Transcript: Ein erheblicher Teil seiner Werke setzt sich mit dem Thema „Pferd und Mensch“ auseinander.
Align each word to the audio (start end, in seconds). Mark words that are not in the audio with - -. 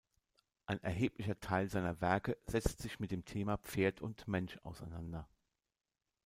Ein 0.65 0.81
erheblicher 0.81 1.39
Teil 1.39 1.69
seiner 1.69 2.01
Werke 2.01 2.35
setzt 2.47 2.79
sich 2.81 2.99
mit 2.99 3.11
dem 3.11 3.23
Thema 3.23 3.57
„Pferd 3.59 4.01
und 4.01 4.27
Mensch“ 4.27 4.57
auseinander. 4.63 5.29